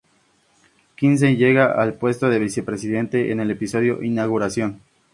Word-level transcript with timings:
Kinsey 0.95 1.37
llega 1.37 1.73
al 1.79 1.93
puesto 1.93 2.27
de 2.31 2.39
Vice-Presidente 2.39 3.31
en 3.31 3.39
el 3.39 3.51
episodio 3.51 4.01
"Inauguración". 4.01 4.81